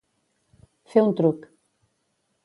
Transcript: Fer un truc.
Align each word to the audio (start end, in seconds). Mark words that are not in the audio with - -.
Fer 0.93 1.03
un 1.09 1.13
truc. 1.19 1.45